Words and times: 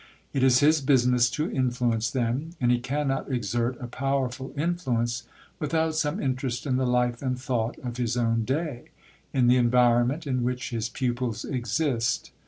It 0.33 0.41
is 0.41 0.61
his 0.61 0.81
business 0.81 1.29
to 1.29 1.51
influence 1.51 2.09
them; 2.09 2.55
and 2.59 2.71
he 2.71 2.79
cannot 2.79 3.31
exert 3.31 3.79
a 3.79 3.85
powerful 3.85 4.51
influence 4.57 5.27
without 5.59 5.93
some 5.93 6.19
interest 6.19 6.65
in 6.65 6.77
the 6.77 6.87
life 6.87 7.21
and 7.21 7.39
thought 7.39 7.77
of 7.83 7.97
his 7.97 8.17
own 8.17 8.43
day, 8.43 8.85
in 9.31 9.45
the 9.45 9.57
environment 9.57 10.25
in 10.25 10.41
which 10.43 10.71
his 10.71 10.89
pupils 10.89 11.45
exist. 11.45 12.31